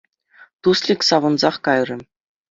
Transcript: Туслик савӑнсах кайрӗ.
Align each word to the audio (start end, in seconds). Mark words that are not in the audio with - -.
Туслик 0.61 1.01
савӑнсах 1.09 1.55
кайрӗ. 1.65 1.97